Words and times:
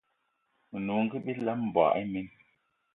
Menungi 0.71 1.17
bilam, 1.27 1.59
mboigi 1.67 2.03
imen 2.05 2.27